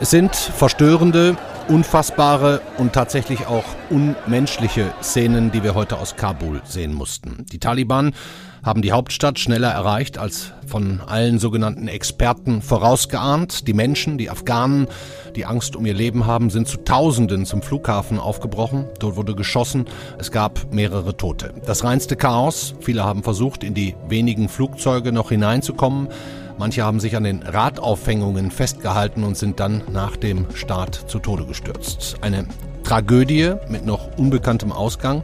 [0.00, 1.36] Es sind verstörende,
[1.68, 7.44] unfassbare und tatsächlich auch unmenschliche Szenen, die wir heute aus Kabul sehen mussten.
[7.52, 8.14] Die Taliban
[8.62, 13.68] haben die Hauptstadt schneller erreicht als von allen sogenannten Experten vorausgeahnt.
[13.68, 14.88] Die Menschen, die Afghanen,
[15.36, 18.86] die Angst um ihr Leben haben, sind zu Tausenden zum Flughafen aufgebrochen.
[18.98, 19.86] Dort wurde geschossen.
[20.18, 21.54] Es gab mehrere Tote.
[21.66, 22.74] Das reinste Chaos.
[22.80, 26.08] Viele haben versucht, in die wenigen Flugzeuge noch hineinzukommen.
[26.58, 31.46] Manche haben sich an den Radaufhängungen festgehalten und sind dann nach dem Start zu Tode
[31.46, 32.16] gestürzt.
[32.20, 32.46] Eine
[32.82, 35.22] Tragödie mit noch unbekanntem Ausgang.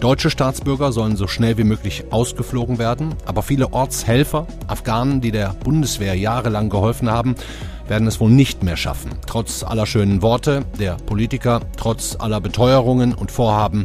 [0.00, 5.54] Deutsche Staatsbürger sollen so schnell wie möglich ausgeflogen werden, aber viele Ortshelfer, Afghanen, die der
[5.62, 7.36] Bundeswehr jahrelang geholfen haben,
[7.86, 9.12] werden es wohl nicht mehr schaffen.
[9.26, 13.84] Trotz aller schönen Worte der Politiker, trotz aller Beteuerungen und Vorhaben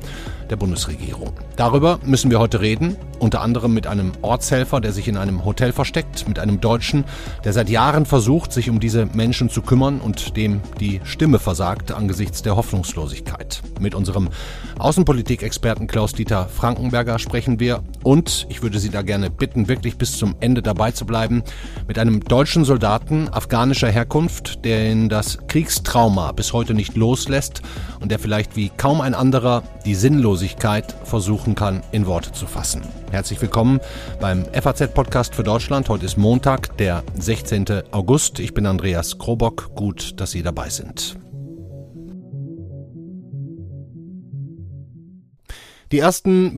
[0.49, 1.33] der Bundesregierung.
[1.55, 5.71] Darüber müssen wir heute reden, unter anderem mit einem Ortshelfer, der sich in einem Hotel
[5.71, 7.04] versteckt, mit einem Deutschen,
[7.43, 11.91] der seit Jahren versucht, sich um diese Menschen zu kümmern und dem die Stimme versagt
[11.91, 13.62] angesichts der Hoffnungslosigkeit.
[13.79, 14.29] Mit unserem
[14.79, 20.35] Außenpolitikexperten Klaus-Dieter Frankenberger sprechen wir und ich würde Sie da gerne bitten, wirklich bis zum
[20.39, 21.43] Ende dabei zu bleiben,
[21.87, 27.61] mit einem deutschen Soldaten afghanischer Herkunft, der in das Kriegstrauma bis heute nicht loslässt
[27.99, 29.95] und der vielleicht wie kaum ein anderer die
[30.38, 32.84] Sinnlosigkeit versuchen kann, in Worte zu fassen.
[33.10, 33.80] Herzlich willkommen
[34.20, 35.90] beim FAZ-Podcast für Deutschland.
[35.90, 37.66] Heute ist Montag, der 16.
[37.91, 38.40] August.
[38.40, 39.71] Ich bin Andreas Krobock.
[39.76, 41.18] Gut, dass Sie dabei sind.
[45.91, 46.57] Die ersten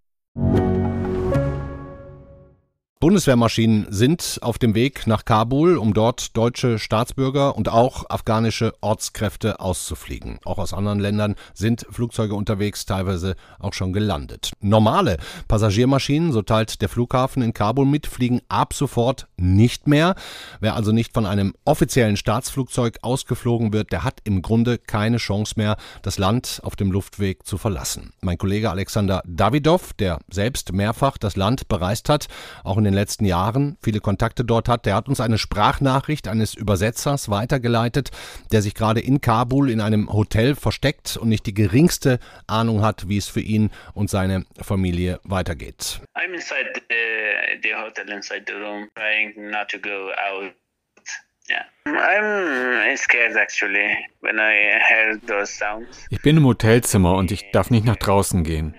[0.35, 0.60] you
[3.01, 9.59] Bundeswehrmaschinen sind auf dem Weg nach Kabul, um dort deutsche Staatsbürger und auch afghanische Ortskräfte
[9.59, 10.37] auszufliegen.
[10.45, 14.51] Auch aus anderen Ländern sind Flugzeuge unterwegs, teilweise auch schon gelandet.
[14.59, 15.17] Normale
[15.47, 20.13] Passagiermaschinen, so teilt der Flughafen in Kabul mit, fliegen ab sofort nicht mehr.
[20.59, 25.55] Wer also nicht von einem offiziellen Staatsflugzeug ausgeflogen wird, der hat im Grunde keine Chance
[25.57, 28.13] mehr, das Land auf dem Luftweg zu verlassen.
[28.21, 32.27] Mein Kollege Alexander Davidov, der selbst mehrfach das Land bereist hat,
[32.63, 34.85] auch in den den letzten Jahren viele Kontakte dort hat.
[34.85, 38.11] Der hat uns eine Sprachnachricht eines Übersetzers weitergeleitet,
[38.51, 43.07] der sich gerade in Kabul in einem Hotel versteckt und nicht die geringste Ahnung hat,
[43.09, 46.01] wie es für ihn und seine Familie weitergeht.
[46.15, 50.53] I'm inside the, the hotel inside the room, trying not to go out.
[56.09, 58.75] Ich bin im Hotelzimmer und ich darf nicht nach draußen gehen.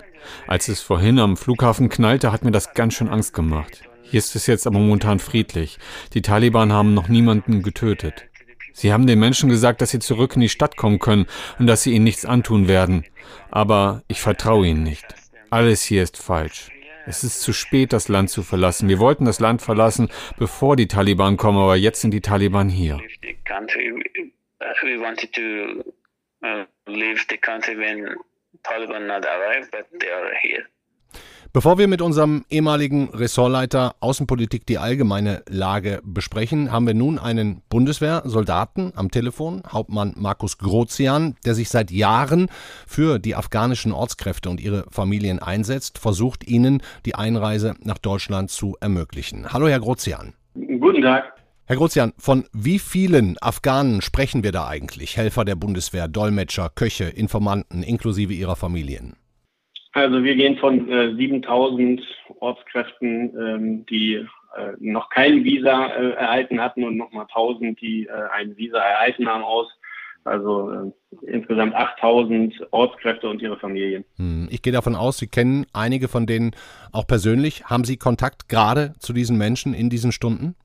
[0.47, 3.83] Als es vorhin am Flughafen knallte, hat mir das ganz schön Angst gemacht.
[4.03, 5.79] Hier ist es jetzt aber momentan friedlich.
[6.15, 8.27] Die Taliban haben noch niemanden getötet.
[8.75, 11.27] Sie haben den Menschen gesagt, dass sie zurück in die Stadt kommen können
[11.59, 13.05] und dass sie ihnen nichts antun werden.
[13.51, 15.05] Aber ich vertraue ihnen nicht.
[15.51, 16.71] Alles hier ist falsch.
[17.07, 18.89] Es ist zu spät, das Land zu verlassen.
[18.89, 20.09] Wir wollten das Land verlassen,
[20.39, 23.01] bevor die Taliban kommen, aber jetzt sind die Taliban hier.
[28.63, 30.65] Taliban not arrive, but they are here.
[31.55, 37.61] Bevor wir mit unserem ehemaligen Ressortleiter Außenpolitik die allgemeine Lage besprechen, haben wir nun einen
[37.69, 42.49] Bundeswehrsoldaten am Telefon, Hauptmann Markus Grozian, der sich seit Jahren
[42.87, 48.79] für die afghanischen Ortskräfte und ihre Familien einsetzt, versucht ihnen die Einreise nach Deutschland zu
[48.81, 49.53] ermöglichen.
[49.53, 50.33] Hallo, Herr Grozian.
[50.55, 51.32] Guten Tag.
[51.67, 55.17] Herr Grozian, von wie vielen Afghanen sprechen wir da eigentlich?
[55.17, 59.15] Helfer der Bundeswehr, Dolmetscher, Köche, Informanten inklusive ihrer Familien?
[59.93, 62.03] Also wir gehen von äh, 7000
[62.41, 68.11] Ortskräften, ähm, die äh, noch kein Visa äh, erhalten hatten und nochmal 1000, die äh,
[68.33, 69.69] ein Visa erhalten haben aus.
[70.25, 74.05] Also äh, insgesamt 8000 Ortskräfte und ihre Familien.
[74.17, 76.53] Hm, ich gehe davon aus, Sie kennen einige von denen
[76.91, 77.67] auch persönlich.
[77.67, 80.57] Haben Sie Kontakt gerade zu diesen Menschen in diesen Stunden?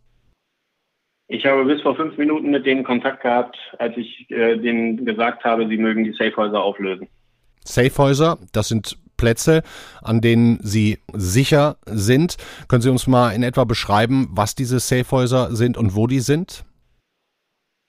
[1.29, 5.43] Ich habe bis vor fünf Minuten mit denen Kontakt gehabt, als ich äh, denen gesagt
[5.43, 7.07] habe, sie mögen die Safehäuser auflösen.
[7.65, 9.63] Safehäuser, das sind Plätze,
[10.01, 12.37] an denen Sie sicher sind.
[12.69, 16.63] Können Sie uns mal in etwa beschreiben, was diese Safehäuser sind und wo die sind?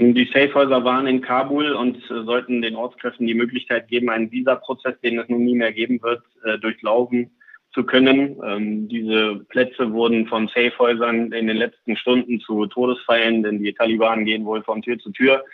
[0.00, 4.98] Die Safehäuser waren in Kabul und äh, sollten den Ortskräften die Möglichkeit geben, einen Visa-Prozess,
[5.00, 7.30] den es nun nie mehr geben wird, äh, durchlaufen
[7.78, 8.40] zu können.
[8.44, 14.24] Ähm, diese Plätze wurden von Safehäusern in den letzten Stunden zu Todesfällen, denn die Taliban
[14.24, 15.44] gehen wohl von Tür zu Tür,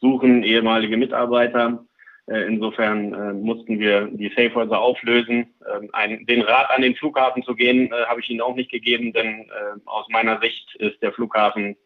[0.00, 1.84] suchen ehemalige Mitarbeiter.
[2.26, 5.54] Äh, insofern äh, mussten wir die Safehäuser auflösen.
[5.70, 8.70] Ähm, ein, den Rat an den Flughafen zu gehen, äh, habe ich Ihnen auch nicht
[8.70, 11.76] gegeben, denn äh, aus meiner Sicht ist der Flughafen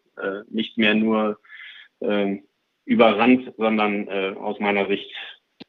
[0.51, 1.39] nicht mehr nur
[2.01, 2.37] äh,
[2.85, 5.11] überrannt, sondern äh, aus meiner Sicht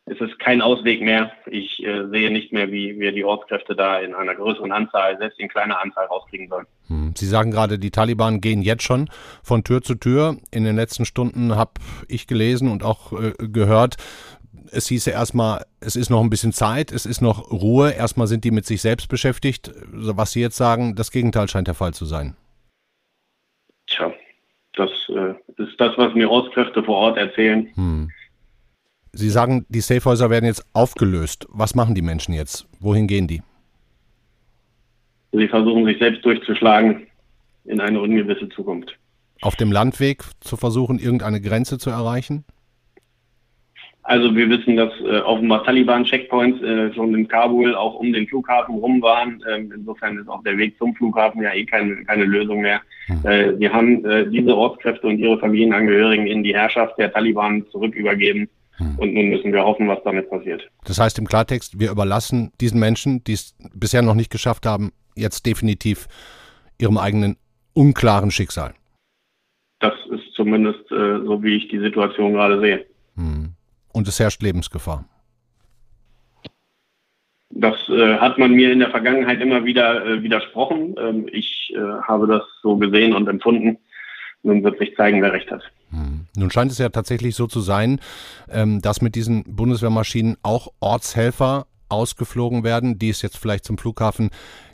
[0.07, 1.33] ist es kein Ausweg mehr.
[1.47, 5.41] Ich äh, sehe nicht mehr, wie wir die Ortskräfte da in einer größeren Anzahl, selbst
[5.41, 6.67] in kleiner Anzahl rauskriegen sollen.
[6.89, 7.15] Hm.
[7.17, 9.09] Sie sagen gerade, die Taliban gehen jetzt schon
[9.43, 10.37] von Tür zu Tür.
[10.51, 11.73] In den letzten Stunden habe
[12.07, 13.97] ich gelesen und auch äh, gehört,
[14.71, 17.93] es hieße erstmal, es ist noch ein bisschen Zeit, es ist noch Ruhe.
[17.93, 19.73] Erstmal sind die mit sich selbst beschäftigt.
[19.91, 22.37] Was Sie jetzt sagen, das Gegenteil scheint der Fall zu sein.
[23.87, 24.13] Tja,
[24.75, 27.71] das äh, ist das, was mir Ortskräfte vor Ort erzählen.
[27.75, 28.11] Hm.
[29.17, 31.47] Sie sagen, die Safehäuser werden jetzt aufgelöst.
[31.51, 32.67] Was machen die Menschen jetzt?
[32.81, 33.43] Wohin gehen die?
[35.33, 37.07] Sie versuchen sich selbst durchzuschlagen
[37.65, 38.97] in eine ungewisse Zukunft.
[39.41, 42.45] Auf dem Landweg zu versuchen, irgendeine Grenze zu erreichen?
[44.03, 48.75] Also wir wissen, dass äh, offenbar Taliban-Checkpoints äh, schon in Kabul auch um den Flughafen
[48.75, 49.43] rum waren.
[49.51, 52.83] Ähm, insofern ist auch der Weg zum Flughafen ja eh keine, keine Lösung mehr.
[53.09, 53.27] Mhm.
[53.27, 58.49] Äh, wir haben äh, diese Ortskräfte und ihre Familienangehörigen in die Herrschaft der Taliban zurückübergeben.
[58.79, 58.99] Mhm.
[58.99, 60.69] Und nun müssen wir hoffen, was damit passiert.
[60.85, 64.93] Das heißt im Klartext, wir überlassen diesen Menschen, die es bisher noch nicht geschafft haben,
[65.15, 66.09] jetzt definitiv
[66.79, 67.37] ihrem eigenen
[67.73, 68.75] unklaren Schicksal.
[69.81, 72.87] Das ist zumindest äh, so, wie ich die Situation gerade sehe.
[73.17, 73.55] Mhm
[73.95, 75.05] und es herrscht Lebensgefahr.
[77.51, 80.97] Das äh, hat man mir in der Vergangenheit immer wieder äh, widersprochen.
[80.99, 83.79] Ähm, ich äh, habe das so gesehen und empfunden.
[84.43, 85.63] Nun wird sich zeigen, wer recht hat.
[85.91, 86.14] Hm.
[86.37, 88.01] Nun scheint es ja tatsächlich so zu sein,
[88.49, 94.31] ähm, dass mit diesen Bundeswehrmaschinen auch Ortshelfer ausgeflogen werden, die es jetzt vielleicht zum Flughafen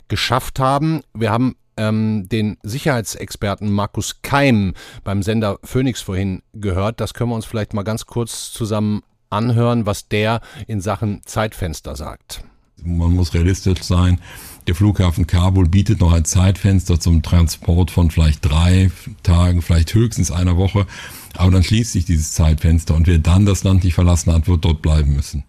[0.07, 1.01] geschafft haben.
[1.13, 4.73] Wir haben ähm, den Sicherheitsexperten Markus Keim
[5.03, 6.99] beim Sender Phoenix vorhin gehört.
[6.99, 11.95] Das können wir uns vielleicht mal ganz kurz zusammen anhören, was der in Sachen Zeitfenster
[11.95, 12.43] sagt.
[12.83, 14.19] Man muss realistisch sein.
[14.67, 18.91] Der Flughafen Kabul bietet noch ein Zeitfenster zum Transport von vielleicht drei
[19.23, 20.85] Tagen, vielleicht höchstens einer Woche.
[21.35, 24.65] Aber dann schließt sich dieses Zeitfenster und wer dann das Land nicht verlassen hat, wird
[24.65, 25.43] dort bleiben müssen.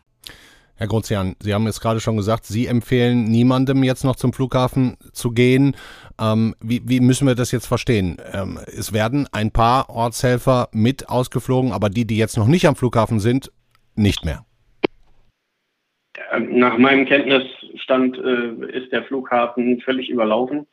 [0.76, 4.96] Herr Grozian, Sie haben es gerade schon gesagt, Sie empfehlen niemandem jetzt noch zum Flughafen
[5.12, 5.76] zu gehen.
[6.18, 8.16] Ähm, wie, wie, müssen wir das jetzt verstehen?
[8.32, 12.74] Ähm, es werden ein paar Ortshelfer mit ausgeflogen, aber die, die jetzt noch nicht am
[12.74, 13.52] Flughafen sind,
[13.94, 14.44] nicht mehr.
[16.38, 20.66] Nach meinem Kenntnisstand äh, ist der Flughafen völlig überlaufen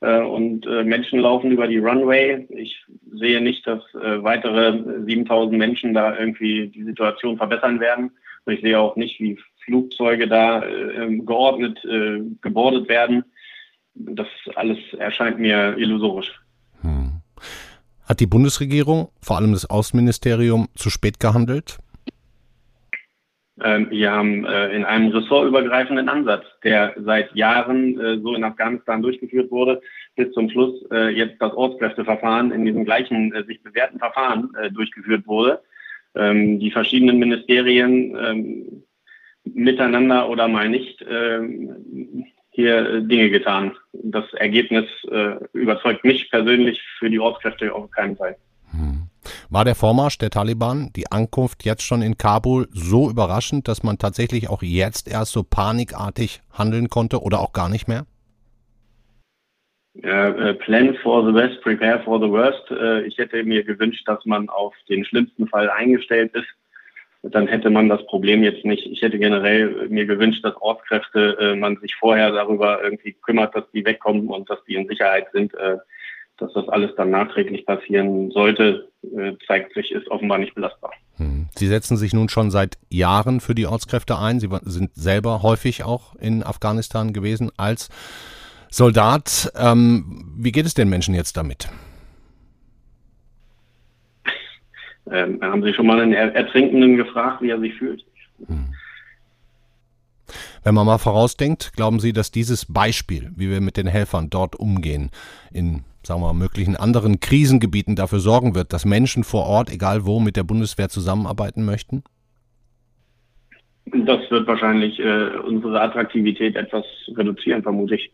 [0.00, 2.46] äh, und äh, Menschen laufen über die Runway.
[2.50, 2.84] Ich
[3.14, 8.10] sehe nicht, dass äh, weitere 7000 Menschen da irgendwie die Situation verbessern werden.
[8.44, 13.24] Und ich sehe auch nicht, wie Flugzeuge da äh, ähm, geordnet äh, gebordet werden.
[13.94, 16.40] Das alles erscheint mir illusorisch.
[16.82, 17.20] Hm.
[18.04, 21.78] Hat die Bundesregierung, vor allem das Außenministerium, zu spät gehandelt?
[23.64, 29.02] Ähm, wir haben äh, in einem ressortübergreifenden Ansatz, der seit Jahren äh, so in Afghanistan
[29.02, 29.80] durchgeführt wurde,
[30.16, 35.60] bis zum Schluss äh, jetzt das Ortskräfteverfahren in diesem gleichen sich bewährten Verfahren durchgeführt wurde.
[36.14, 38.82] Ähm, die verschiedenen Ministerien ähm,
[39.44, 41.02] miteinander oder mal nicht
[42.50, 43.74] hier Dinge getan.
[43.92, 44.84] Das Ergebnis
[45.54, 48.36] überzeugt mich persönlich für die Ortskräfte auf keinen Fall.
[49.50, 53.96] War der Vormarsch der Taliban, die Ankunft jetzt schon in Kabul so überraschend, dass man
[53.96, 58.04] tatsächlich auch jetzt erst so panikartig handeln konnte oder auch gar nicht mehr?
[59.96, 62.70] Uh, plan for the best, prepare for the worst.
[62.70, 66.46] Uh, ich hätte mir gewünscht, dass man auf den schlimmsten Fall eingestellt ist.
[67.22, 68.86] Dann hätte man das Problem jetzt nicht.
[68.86, 73.64] Ich hätte generell mir gewünscht, dass Ortskräfte uh, man sich vorher darüber irgendwie kümmert, dass
[73.72, 75.54] die wegkommen und dass die in Sicherheit sind
[76.38, 80.92] dass das alles dann nachträglich passieren sollte, äh, zeigt sich, ist offenbar nicht belastbar.
[81.16, 81.48] Hm.
[81.54, 84.40] Sie setzen sich nun schon seit Jahren für die Ortskräfte ein.
[84.40, 87.88] Sie sind selber häufig auch in Afghanistan gewesen als
[88.70, 89.52] Soldat.
[89.56, 91.68] Ähm, wie geht es den Menschen jetzt damit?
[95.10, 98.04] Ähm, haben Sie schon mal einen Ertrinkenden gefragt, wie er sich fühlt?
[98.46, 98.74] Hm.
[100.62, 104.56] Wenn man mal vorausdenkt, glauben Sie, dass dieses Beispiel, wie wir mit den Helfern dort
[104.56, 105.10] umgehen,
[105.52, 110.20] in sagen wir, möglichen anderen Krisengebieten dafür sorgen wird, dass Menschen vor Ort, egal wo,
[110.20, 112.02] mit der Bundeswehr zusammenarbeiten möchten?
[113.86, 116.84] Das wird wahrscheinlich äh, unsere Attraktivität etwas
[117.16, 118.12] reduzieren, vermute ich.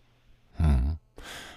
[0.57, 0.97] Hm.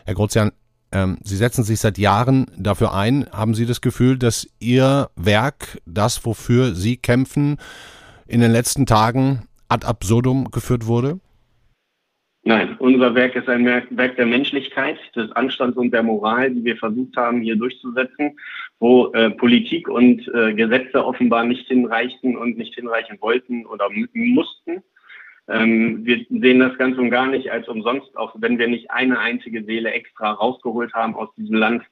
[0.06, 0.52] Herr Grozian,
[0.92, 3.28] Ähm, Sie setzen sich seit Jahren dafür ein.
[3.32, 7.58] Haben Sie das Gefühl, dass Ihr Werk, das, wofür Sie kämpfen,
[8.26, 11.20] in den letzten Tagen ad absurdum geführt wurde?
[12.44, 16.78] Nein, unser Werk ist ein Werk der Menschlichkeit, des Anstands und der Moral, die wir
[16.78, 18.40] versucht haben, hier durchzusetzen,
[18.80, 24.82] wo äh, Politik und äh, Gesetze offenbar nicht hinreichten und nicht hinreichen wollten oder mussten.
[25.50, 29.20] Ähm, wir sehen das ganz und gar nicht als umsonst, auch wenn wir nicht eine
[29.20, 31.84] einzige Seele extra rausgeholt haben aus diesem Land,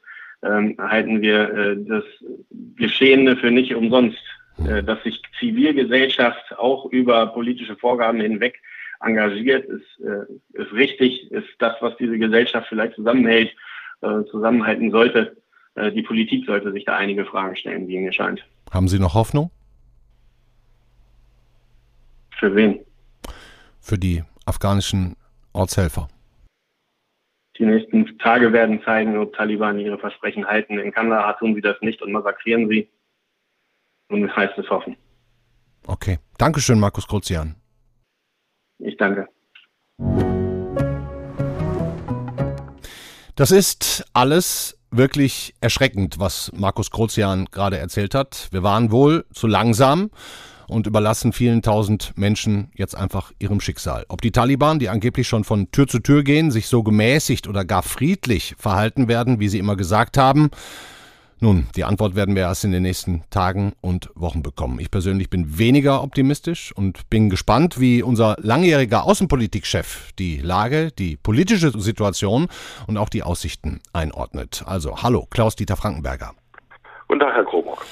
[0.42, 2.04] ähm, halten wir äh, das
[2.78, 4.24] Geschehene für nicht umsonst.
[4.64, 8.62] Äh, dass sich Zivilgesellschaft auch über politische Vorgaben hinweg
[9.02, 13.54] engagiert, ist, äh, ist richtig, ist das, was diese Gesellschaft vielleicht zusammenhält,
[14.02, 15.38] äh, zusammenhalten sollte.
[15.94, 18.48] Die Politik sollte sich da einige Fragen stellen, wie mir scheint.
[18.72, 19.52] Haben Sie noch Hoffnung?
[22.40, 22.80] Für wen?
[23.82, 25.18] Für die afghanischen
[25.52, 26.08] Ortshelfer.
[27.58, 30.80] Die nächsten Tage werden zeigen, ob Taliban ihre Versprechen halten.
[30.80, 32.88] In Kandahar tun sie das nicht und massakrieren sie.
[34.10, 34.96] Und es heißt es hoffen.
[35.88, 36.20] Okay.
[36.38, 37.56] Dankeschön, Markus Kruzian.
[38.80, 39.28] Ich danke.
[43.36, 48.48] Das ist alles wirklich erschreckend, was Markus Krozian gerade erzählt hat.
[48.52, 50.10] Wir waren wohl zu langsam
[50.68, 54.06] und überlassen vielen tausend Menschen jetzt einfach ihrem Schicksal.
[54.08, 57.66] Ob die Taliban, die angeblich schon von Tür zu Tür gehen, sich so gemäßigt oder
[57.66, 60.50] gar friedlich verhalten werden, wie sie immer gesagt haben,
[61.42, 64.80] nun, die Antwort werden wir erst in den nächsten Tagen und Wochen bekommen.
[64.80, 71.18] Ich persönlich bin weniger optimistisch und bin gespannt, wie unser langjähriger Außenpolitikchef die Lage, die
[71.18, 72.48] politische Situation
[72.88, 74.64] und auch die Aussichten einordnet.
[74.66, 76.32] Also, hallo, Klaus-Dieter Frankenberger.
[77.10, 77.86] Guten Tag, Herr Krobock.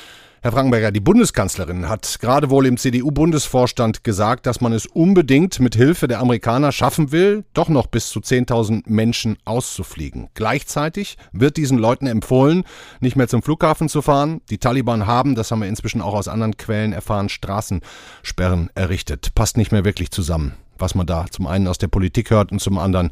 [0.44, 5.74] Herr Frankenberger, die Bundeskanzlerin hat gerade wohl im CDU-Bundesvorstand gesagt, dass man es unbedingt mit
[5.74, 10.28] Hilfe der Amerikaner schaffen will, doch noch bis zu 10.000 Menschen auszufliegen.
[10.34, 12.66] Gleichzeitig wird diesen Leuten empfohlen,
[13.00, 14.42] nicht mehr zum Flughafen zu fahren.
[14.50, 19.34] Die Taliban haben, das haben wir inzwischen auch aus anderen Quellen erfahren, Straßensperren errichtet.
[19.36, 22.60] Passt nicht mehr wirklich zusammen, was man da zum einen aus der Politik hört und
[22.60, 23.12] zum anderen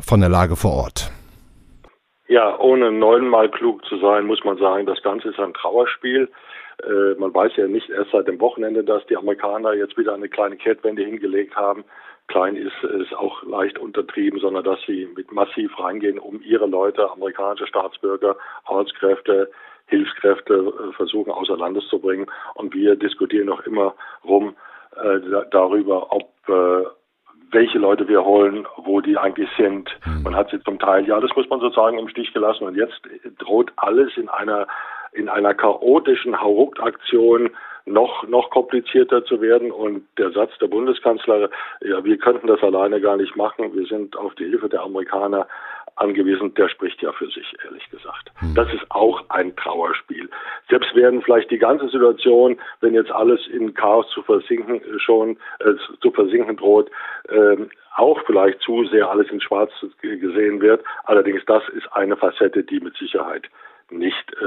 [0.00, 1.12] von der Lage vor Ort.
[2.28, 6.28] Ja, ohne neunmal klug zu sein, muss man sagen, das Ganze ist ein Trauerspiel.
[6.86, 10.28] Äh, man weiß ja nicht erst seit dem Wochenende, dass die Amerikaner jetzt wieder eine
[10.28, 11.84] kleine Kehrtwende hingelegt haben.
[12.28, 17.10] Klein ist es auch leicht untertrieben, sondern dass sie mit massiv reingehen, um ihre Leute,
[17.10, 19.50] amerikanische Staatsbürger, Ortskräfte,
[19.86, 22.26] Hilfskräfte äh, versuchen außer Landes zu bringen.
[22.54, 24.56] Und wir diskutieren noch immer rum
[24.96, 26.86] äh, darüber, ob äh,
[27.52, 29.88] welche Leute wir holen, wo die eigentlich sind.
[30.04, 30.22] Mhm.
[30.24, 32.64] Man hat sie zum Teil, ja, das muss man sozusagen im Stich gelassen.
[32.64, 33.00] Und jetzt
[33.38, 34.66] droht alles in einer
[35.12, 37.50] in einer chaotischen Hauruck-Aktion
[37.86, 39.70] noch, noch komplizierter zu werden.
[39.70, 44.16] Und der Satz der Bundeskanzler, ja, wir könnten das alleine gar nicht machen, wir sind
[44.16, 45.46] auf die Hilfe der Amerikaner
[45.96, 48.30] angewiesen, der spricht ja für sich, ehrlich gesagt.
[48.36, 48.54] Hm.
[48.54, 50.28] Das ist auch ein Trauerspiel.
[50.68, 55.72] Selbst werden vielleicht die ganze Situation, wenn jetzt alles in Chaos zu versinken schon, äh,
[56.00, 56.90] zu versinken droht,
[57.28, 57.56] äh,
[57.96, 59.72] auch vielleicht zu sehr alles in Schwarz
[60.02, 60.84] gesehen wird.
[61.04, 63.48] Allerdings das ist eine Facette, die mit Sicherheit
[63.90, 64.44] nicht äh,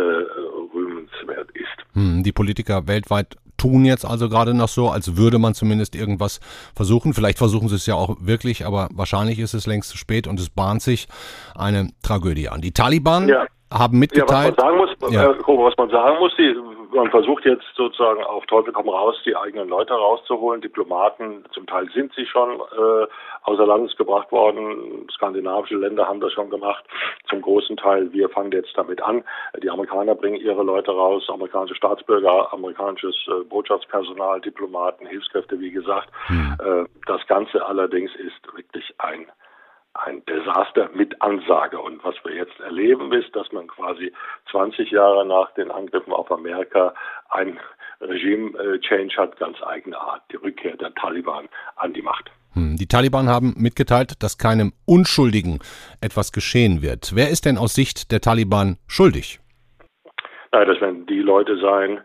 [0.74, 1.94] rühmenswert ist.
[1.94, 6.40] Hm, die Politiker weltweit tun jetzt also gerade noch so, als würde man zumindest irgendwas
[6.76, 7.14] versuchen.
[7.14, 10.40] Vielleicht versuchen sie es ja auch wirklich, aber wahrscheinlich ist es längst zu spät und
[10.40, 11.08] es bahnt sich
[11.56, 12.62] eine Tragödie an.
[12.62, 13.46] Die Taliban ja.
[13.72, 14.58] Haben mitgeteilt.
[14.58, 15.32] Ja, was man sagen muss, ja.
[15.32, 16.56] äh, was man sagen muss, die
[16.92, 20.62] man versucht jetzt sozusagen auf Teufel komm raus, die eigenen Leute rauszuholen.
[20.62, 23.08] Diplomaten, zum Teil sind sie schon äh,
[23.44, 25.08] außer Landes gebracht worden.
[25.12, 26.84] Skandinavische Länder haben das schon gemacht.
[27.30, 29.24] Zum großen Teil, wir fangen jetzt damit an.
[29.62, 36.10] Die Amerikaner bringen ihre Leute raus, amerikanische Staatsbürger, amerikanisches äh, Botschaftspersonal, Diplomaten, Hilfskräfte, wie gesagt.
[36.28, 36.58] Hm.
[36.60, 39.28] Äh, das Ganze allerdings ist wirklich ein
[40.06, 41.80] ein Desaster mit Ansage.
[41.80, 44.12] Und was wir jetzt erleben, ist, dass man quasi
[44.52, 46.94] 20 Jahre nach den Angriffen auf Amerika
[47.30, 47.60] ein
[48.02, 52.32] Regime-Change hat, ganz eigene Art, die Rückkehr der Taliban an die Macht.
[52.54, 55.60] Hm, die Taliban haben mitgeteilt, dass keinem Unschuldigen
[56.02, 57.12] etwas geschehen wird.
[57.14, 59.40] Wer ist denn aus Sicht der Taliban schuldig?
[60.52, 62.02] Na, das werden die Leute sein, äh,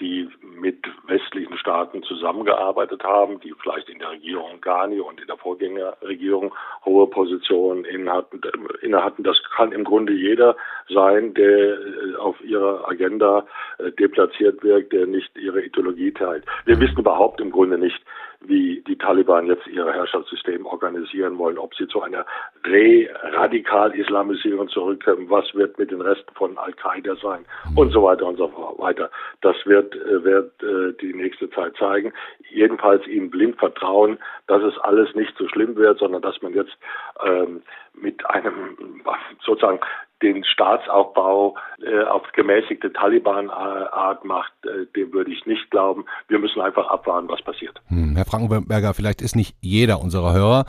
[0.00, 5.36] die mit westlichen Staaten zusammengearbeitet haben, die vielleicht in der Regierung Ghani und in der
[5.36, 6.52] Vorgängerregierung
[6.84, 8.40] hohe Positionen innehatten.
[8.82, 9.22] innehatten.
[9.22, 10.56] Das kann im Grunde jeder
[10.88, 13.46] sein, der äh, auf ihrer Agenda
[13.78, 16.44] äh, deplatziert wirkt, der nicht ihre Ideologie teilt.
[16.64, 18.00] Wir wissen überhaupt im Grunde nicht,
[18.46, 22.26] wie die Taliban jetzt ihr Herrschaftssystem organisieren wollen, ob sie zu einer
[22.64, 27.44] Re-Radikal-Islamisierung zurückkommen, was wird mit den Resten von Al-Qaida sein
[27.76, 29.10] und so weiter und so weiter.
[29.40, 32.12] Das wird, äh, wird äh, die nächste Zeit zeigen.
[32.50, 36.76] Jedenfalls ihnen blind vertrauen, dass es alles nicht so schlimm wird, sondern dass man jetzt
[37.24, 37.62] ähm,
[37.94, 38.76] mit einem
[39.44, 39.80] sozusagen
[40.24, 46.04] den Staatsaufbau äh, auf gemäßigte Taliban-Art macht, äh, dem würde ich nicht glauben.
[46.28, 47.80] Wir müssen einfach abwarten, was passiert.
[47.88, 50.64] Hm, Herr Frankenberger, vielleicht ist nicht jeder unserer Hörer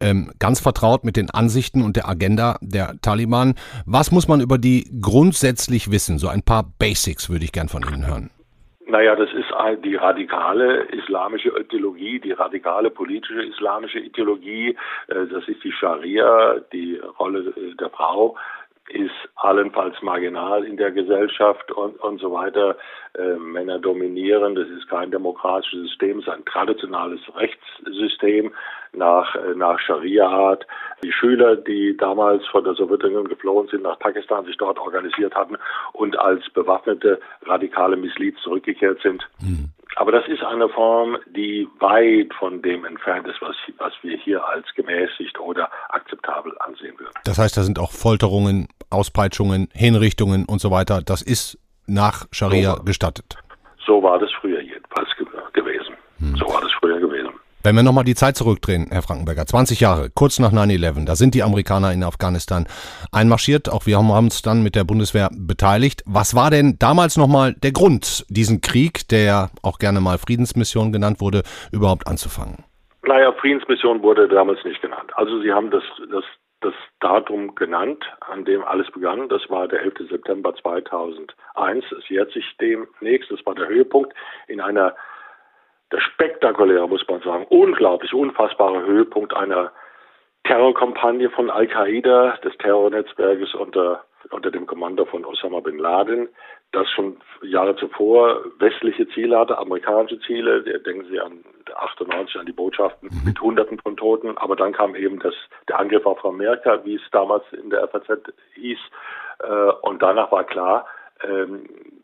[0.00, 3.54] ähm, ganz vertraut mit den Ansichten und der Agenda der Taliban.
[3.84, 6.18] Was muss man über die grundsätzlich wissen?
[6.18, 8.30] So ein paar Basics würde ich gern von Ihnen hören.
[8.88, 9.46] Naja, das ist
[9.84, 14.76] die radikale islamische Ideologie, die radikale politische islamische Ideologie.
[15.08, 18.36] Äh, das ist die Scharia, die Rolle äh, der Frau
[18.88, 22.76] ist allenfalls marginal in der Gesellschaft und, und so weiter.
[23.14, 28.52] Äh, Männer dominieren, das ist kein demokratisches System, es ist ein traditionelles Rechtssystem
[28.92, 30.66] nach, äh, nach Scharia-Art.
[31.02, 35.56] Die Schüler, die damals von der Sowjetunion geflohen sind nach Pakistan, sich dort organisiert hatten
[35.92, 39.70] und als bewaffnete radikale Misliz zurückgekehrt sind, mhm.
[39.98, 44.46] Aber das ist eine Form, die weit von dem entfernt ist, was, was wir hier
[44.46, 47.14] als gemäßigt oder akzeptabel ansehen würden.
[47.24, 51.00] Das heißt, da sind auch Folterungen, Auspeitschungen, Hinrichtungen und so weiter.
[51.00, 53.38] Das ist nach Scharia so gestattet.
[53.86, 55.08] So war das früher jedenfalls
[55.54, 55.94] gewesen.
[56.18, 56.36] Hm.
[56.36, 57.30] So war das früher gewesen.
[57.66, 61.34] Wenn wir nochmal die Zeit zurückdrehen, Herr Frankenberger, 20 Jahre, kurz nach 9-11, da sind
[61.34, 62.68] die Amerikaner in Afghanistan
[63.10, 63.68] einmarschiert.
[63.68, 66.04] Auch wir haben uns dann mit der Bundeswehr beteiligt.
[66.06, 71.20] Was war denn damals nochmal der Grund, diesen Krieg, der auch gerne mal Friedensmission genannt
[71.20, 71.42] wurde,
[71.72, 72.62] überhaupt anzufangen?
[73.02, 75.10] Naja, Friedensmission wurde damals nicht genannt.
[75.16, 75.82] Also Sie haben das,
[76.12, 76.24] das,
[76.60, 79.28] das Datum genannt, an dem alles begann.
[79.28, 80.08] Das war der 11.
[80.08, 81.84] September 2001.
[81.98, 83.28] Es jährt sich demnächst.
[83.28, 84.14] Das war der Höhepunkt
[84.46, 84.94] in einer
[85.92, 89.72] der spektakuläre, muss man sagen, unglaublich, unfassbare Höhepunkt einer
[90.44, 96.28] Terrorkampagne von Al-Qaida, des Terrornetzwerkes unter, unter dem Kommando von Osama bin Laden,
[96.72, 100.62] das schon Jahre zuvor westliche Ziele hatte, amerikanische Ziele.
[100.62, 103.24] Denken Sie an 98 an die Botschaften mhm.
[103.24, 104.36] mit Hunderten von Toten.
[104.38, 105.34] Aber dann kam eben das,
[105.68, 108.20] der Angriff auf Amerika, wie es damals in der FAZ
[108.54, 108.78] hieß.
[109.40, 110.86] Äh, und danach war klar,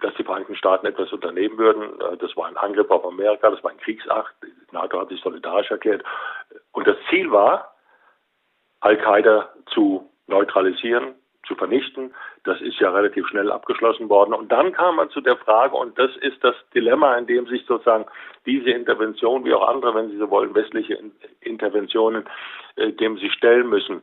[0.01, 2.01] dass die Vereinigten Staaten etwas unternehmen würden.
[2.01, 4.35] Äh, das war ein Angriff auf Amerika, das war ein Kriegsakt.
[4.43, 6.03] Die NATO hat sich solidarisch erklärt.
[6.73, 7.75] Und das Ziel war,
[8.81, 11.15] Al-Qaida zu neutralisieren,
[11.47, 12.15] zu vernichten.
[12.45, 14.33] Das ist ja relativ schnell abgeschlossen worden.
[14.33, 17.65] Und dann kam man zu der Frage, und das ist das Dilemma, in dem sich
[17.67, 18.07] sozusagen
[18.47, 20.99] diese Intervention, wie auch andere, wenn Sie so wollen, westliche
[21.41, 22.25] Interventionen,
[22.77, 24.03] äh, dem sie stellen müssen.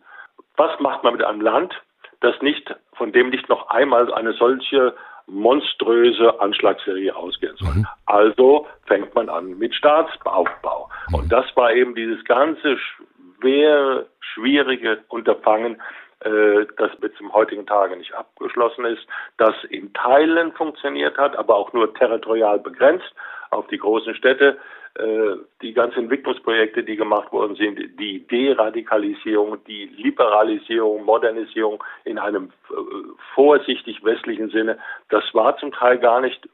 [0.55, 1.73] Was macht man mit einem Land,
[2.21, 4.95] das nicht, von dem nicht noch einmal eine solche
[5.27, 7.73] monströse Anschlagsserie ausgehen soll.
[7.75, 7.87] Mhm.
[8.05, 10.89] Also fängt man an mit Staatsaufbau.
[11.09, 11.15] Mhm.
[11.15, 15.81] Und das war eben dieses ganze schwer, schwierige Unterfangen,
[16.21, 19.05] äh, das bis zum heutigen Tage nicht abgeschlossen ist,
[19.37, 23.13] das in Teilen funktioniert hat, aber auch nur territorial begrenzt
[23.51, 24.57] auf die großen Städte.
[24.99, 32.51] Äh, die ganzen Entwicklungsprojekte, die gemacht worden sind, die Deradikalisierung, die Liberalisierung, Modernisierung in einem
[32.69, 32.73] äh,
[33.33, 34.77] vorsichtig westlichen Sinne,
[35.09, 36.49] das war zum Teil gar nicht,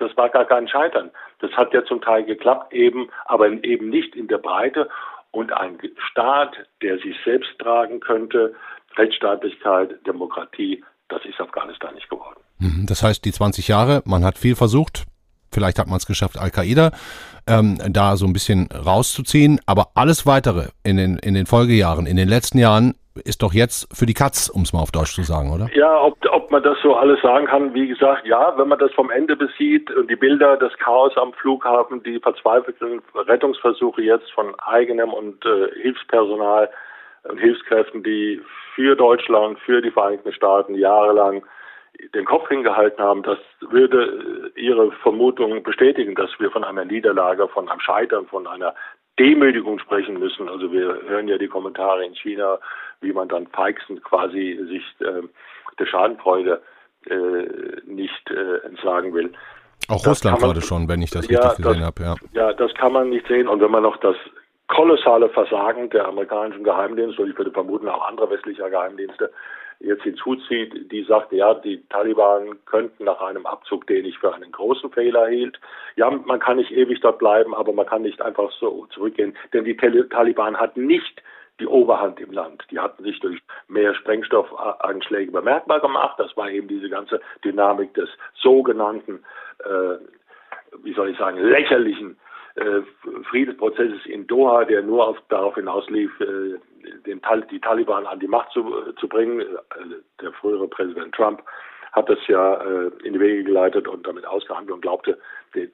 [0.00, 1.10] das war gar kein Scheitern.
[1.38, 4.88] Das hat ja zum Teil geklappt, eben, aber eben nicht in der Breite.
[5.30, 5.78] Und ein
[6.10, 8.56] Staat, der sich selbst tragen könnte,
[8.96, 12.40] Rechtsstaatlichkeit, Demokratie, das ist Afghanistan nicht geworden.
[12.58, 12.86] Mhm.
[12.88, 15.04] Das heißt, die 20 Jahre, man hat viel versucht,
[15.52, 16.90] vielleicht hat man es geschafft, Al-Qaida
[17.46, 22.16] ähm, da so ein bisschen rauszuziehen, aber alles weitere in den, in den Folgejahren, in
[22.16, 25.22] den letzten Jahren ist doch jetzt für die Katz, um es mal auf Deutsch zu
[25.22, 25.68] sagen, oder?
[25.74, 28.92] Ja, ob, ob man das so alles sagen kann, wie gesagt, ja, wenn man das
[28.92, 34.54] vom Ende besieht und die Bilder des Chaos am Flughafen, die verzweifelten Rettungsversuche jetzt von
[34.60, 36.70] eigenem und äh, Hilfspersonal
[37.24, 38.40] und Hilfskräften, die
[38.74, 41.42] für Deutschland, für die Vereinigten Staaten jahrelang
[42.14, 47.48] den Kopf hingehalten haben, das würde äh, Ihre Vermutung bestätigen, dass wir von einer Niederlage,
[47.48, 48.74] von einem Scheitern, von einer
[49.18, 50.48] Demütigung sprechen müssen.
[50.48, 52.58] Also wir hören ja die Kommentare in China,
[53.00, 55.22] wie man dann feixend quasi sich äh,
[55.78, 56.62] der Schadenfreude
[57.06, 59.32] äh, nicht äh, entsagen will.
[59.88, 62.02] Auch das Russland gerade schon, wenn ich das ja, richtig gesehen habe.
[62.02, 62.14] Ja.
[62.32, 63.48] ja, das kann man nicht sehen.
[63.48, 64.16] Und wenn man noch das
[64.68, 69.30] kolossale Versagen der amerikanischen Geheimdienste und ich würde vermuten auch anderer westlicher Geheimdienste
[69.80, 74.52] jetzt hinzuzieht, die sagt, ja, die Taliban könnten nach einem Abzug, den ich für einen
[74.52, 75.58] großen Fehler hielt,
[75.96, 79.64] ja, man kann nicht ewig dort bleiben, aber man kann nicht einfach so zurückgehen, denn
[79.64, 81.22] die Taliban hatten nicht
[81.60, 82.64] die Oberhand im Land.
[82.70, 83.38] Die hatten sich durch
[83.68, 86.18] mehr Sprengstoffanschläge bemerkbar gemacht.
[86.18, 89.22] Das war eben diese ganze Dynamik des sogenannten,
[89.64, 89.98] äh,
[90.82, 92.18] wie soll ich sagen, lächerlichen
[93.30, 96.58] Friedensprozesses in Doha, der nur auf, darauf hinauslief, äh,
[97.06, 99.40] den, die Taliban an die Macht zu, zu bringen.
[99.40, 99.46] Äh,
[100.20, 101.42] der frühere Präsident Trump
[101.92, 105.18] hat das ja äh, in die Wege geleitet und damit ausgehandelt und glaubte,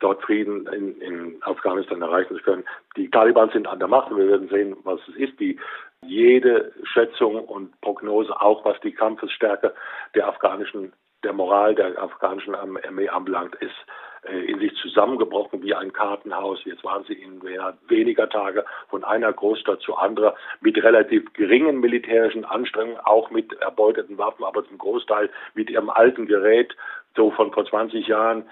[0.01, 2.65] dort Frieden in, in Afghanistan erreichen zu können.
[2.97, 5.39] Die Taliban sind an der Macht und wir werden sehen, was es ist.
[5.39, 5.59] Die
[6.03, 9.75] jede Schätzung und Prognose, auch was die Kampfesstärke
[10.15, 10.93] der afghanischen,
[11.25, 16.59] der Moral der afghanischen Armee anbelangt, ist äh, in sich zusammengebrochen wie ein Kartenhaus.
[16.65, 17.43] Jetzt waren sie in
[17.89, 24.19] weniger Tage von einer Großstadt zu anderer mit relativ geringen militärischen Anstrengungen, auch mit erbeuteten
[24.19, 26.75] Waffen, aber zum Großteil mit ihrem alten Gerät,
[27.15, 28.45] so von vor 20 Jahren,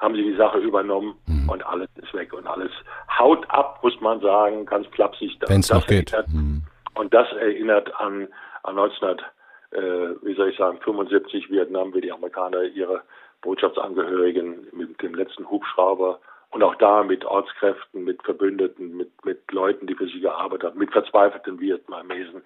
[0.00, 1.48] haben sie die Sache übernommen mhm.
[1.48, 2.72] und alles ist weg und alles
[3.18, 5.38] haut ab, muss man sagen, ganz flapsig.
[5.46, 6.12] Wenn es noch geht.
[6.12, 6.62] Erinnert, mhm.
[6.94, 8.28] Und das erinnert an,
[8.64, 9.20] an 1900,
[9.70, 9.80] äh,
[10.26, 13.02] wie soll ich sagen, 75 Vietnam, wie die Amerikaner ihre
[13.42, 19.86] Botschaftsangehörigen mit dem letzten Hubschrauber und auch da mit Ortskräften, mit Verbündeten, mit, mit Leuten,
[19.86, 22.42] die für sie gearbeitet haben, mit verzweifelten Vietnamesen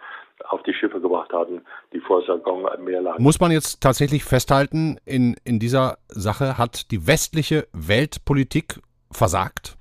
[0.48, 3.22] auf die Schiffe gebracht hatten, die vor Saigon am Meer lagen.
[3.22, 8.80] Muss man jetzt tatsächlich festhalten, in, in dieser Sache hat die westliche Weltpolitik
[9.10, 9.76] versagt?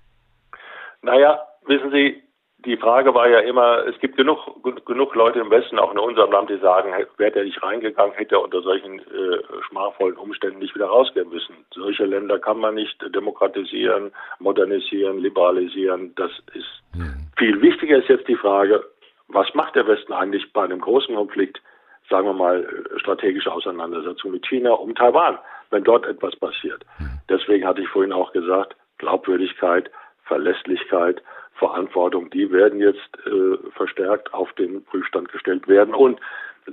[1.04, 2.24] Naja, wissen Sie,
[2.66, 4.40] die Frage war ja immer, es gibt genug,
[4.86, 8.36] genug Leute im Westen, auch in unserem Land, die sagen, wäre der nicht reingegangen, hätte
[8.36, 11.56] er unter solchen äh, schmachvollen Umständen nicht wieder rausgehen müssen.
[11.72, 16.14] Solche Länder kann man nicht demokratisieren, modernisieren, liberalisieren.
[16.16, 17.28] Das ist mhm.
[17.38, 18.84] viel wichtiger ist jetzt die Frage,
[19.28, 21.62] was macht der Westen eigentlich bei einem großen Konflikt,
[22.10, 25.38] sagen wir mal, strategische Auseinandersetzung mit China um Taiwan,
[25.70, 26.84] wenn dort etwas passiert.
[27.00, 27.20] Mhm.
[27.30, 29.92] Deswegen hatte ich vorhin auch gesagt, Glaubwürdigkeit,
[30.24, 31.22] Verlässlichkeit,
[31.56, 35.94] Verantwortung, die werden jetzt äh, verstärkt auf den Prüfstand gestellt werden.
[35.94, 36.20] Und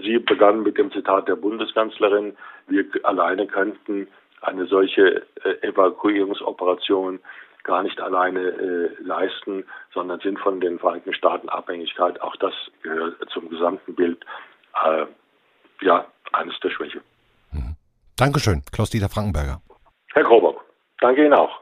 [0.03, 4.09] sie begann mit dem Zitat der Bundeskanzlerin, wir alleine könnten
[4.41, 7.21] eine solche äh, Evakuierungsoperation
[7.63, 9.65] gar nicht alleine äh, leisten,
[9.95, 12.21] sondern sind von den Vereinigten Staaten Abhängigkeit.
[12.21, 14.25] Auch das gehört zum gesamten Bild
[14.85, 15.07] äh,
[15.81, 17.01] ja, eines der Schwäche.
[17.53, 17.77] Mhm.
[18.17, 19.61] Dankeschön, Klaus-Dieter Frankenberger.
[20.13, 20.65] Herr Krobock,
[21.01, 21.61] danke Ihnen auch.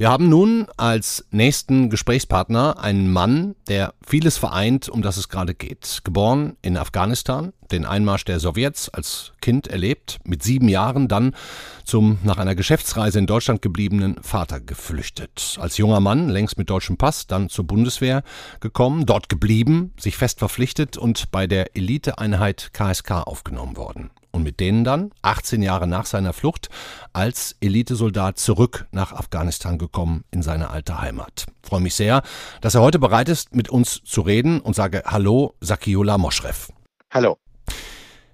[0.00, 5.52] Wir haben nun als nächsten Gesprächspartner einen Mann, der vieles vereint, um das es gerade
[5.52, 6.00] geht.
[6.04, 11.36] Geboren in Afghanistan, den Einmarsch der Sowjets als Kind erlebt, mit sieben Jahren dann
[11.84, 15.58] zum nach einer Geschäftsreise in Deutschland gebliebenen Vater geflüchtet.
[15.60, 18.22] Als junger Mann, längst mit deutschem Pass, dann zur Bundeswehr
[18.60, 24.60] gekommen, dort geblieben, sich fest verpflichtet und bei der Eliteeinheit KSK aufgenommen worden und mit
[24.60, 26.68] denen dann, 18 Jahre nach seiner Flucht,
[27.12, 31.46] als Elitesoldat zurück nach Afghanistan gekommen in seine alte Heimat.
[31.62, 32.22] Ich freue mich sehr,
[32.60, 36.68] dass er heute bereit ist, mit uns zu reden und sage Hallo, Sakiullah Moschref.
[37.10, 37.38] Hallo.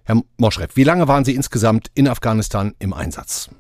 [0.05, 3.51] Herr Moschref, wie lange waren Sie insgesamt in Afghanistan im Einsatz?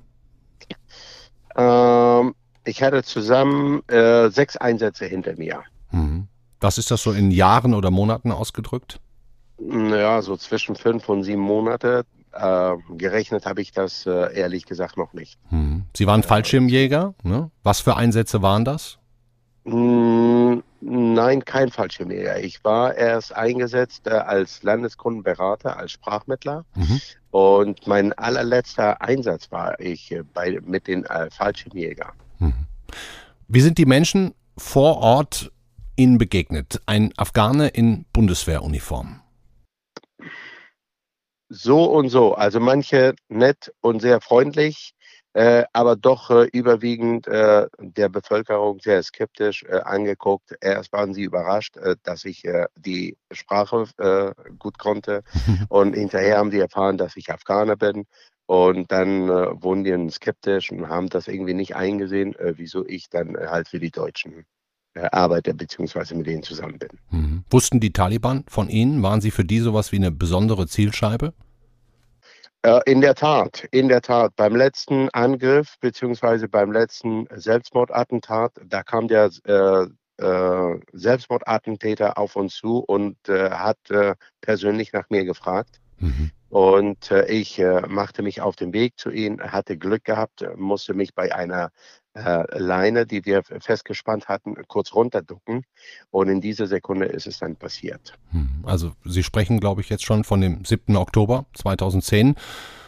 [1.57, 5.62] Ähm, ich hatte zusammen äh, sechs Einsätze hinter mir.
[5.90, 6.29] Mhm.
[6.61, 9.01] Was ist das so in Jahren oder Monaten ausgedrückt?
[9.59, 12.05] Ja, so zwischen fünf und sieben Monate.
[12.37, 15.38] Äh, gerechnet habe ich das äh, ehrlich gesagt noch nicht.
[15.49, 15.85] Hm.
[15.96, 17.14] Sie waren Fallschirmjäger.
[17.22, 17.51] Ne?
[17.62, 18.99] Was für Einsätze waren das?
[19.64, 22.38] Hm, nein, kein Fallschirmjäger.
[22.38, 26.64] Ich war erst eingesetzt äh, als Landeskundenberater, als Sprachmittler.
[26.77, 27.01] Mhm.
[27.31, 32.12] Und mein allerletzter Einsatz war ich äh, bei, mit den äh, Fallschirmjägern.
[32.38, 32.55] Mhm.
[33.49, 35.51] Wie sind die Menschen vor Ort
[35.96, 36.81] Ihnen begegnet?
[36.87, 39.20] Ein Afghane in Bundeswehruniform
[41.48, 42.35] so und so.
[42.35, 44.94] Also manche nett und sehr freundlich,
[45.35, 50.54] äh, aber doch äh, überwiegend äh, der Bevölkerung sehr skeptisch äh, angeguckt.
[50.61, 53.85] Erst waren sie überrascht, äh, dass ich äh, die Sprache
[54.59, 55.22] gut konnte
[55.68, 58.06] und hinterher haben sie erfahren, dass ich Afghaner bin.
[58.46, 63.66] Und dann wurden die skeptisch und haben das irgendwie nicht eingesehen, wieso ich dann halt
[63.68, 64.46] für die Deutschen
[64.96, 66.14] arbeite bzw.
[66.14, 66.90] mit denen zusammen bin.
[67.11, 67.44] Mhm.
[67.50, 69.02] Wussten die Taliban von Ihnen?
[69.02, 71.32] Waren Sie für die sowas wie eine besondere Zielscheibe?
[72.62, 74.35] Äh, in der Tat, in der Tat.
[74.35, 76.48] Beim letzten Angriff bzw.
[76.48, 79.87] beim letzten Selbstmordattentat, da kam der äh,
[80.18, 85.80] äh, Selbstmordattentäter auf uns zu und äh, hat äh, persönlich nach mir gefragt.
[85.98, 86.30] Mhm.
[86.48, 91.14] Und äh, ich machte mich auf den Weg zu ihm, hatte Glück gehabt, musste mich
[91.14, 91.70] bei einer
[92.16, 95.64] äh, Leine, die wir festgespannt hatten, kurz runterducken.
[96.11, 98.14] Und in dieser Sekunde ist es dann passiert.
[98.31, 100.96] Hm, also Sie sprechen, glaube ich, jetzt schon von dem 7.
[100.96, 102.37] Oktober 2010,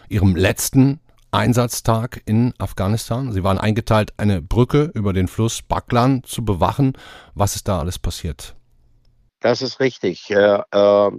[0.09, 3.33] Ihrem letzten Einsatztag in Afghanistan.
[3.33, 6.97] Sie waren eingeteilt, eine Brücke über den Fluss Baklan zu bewachen.
[7.35, 8.57] Was ist da alles passiert?
[9.41, 10.31] Das ist richtig.
[10.31, 11.11] Äh, äh,